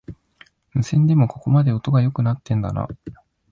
[0.73, 2.87] 無線でもここまで音が良くなってんだな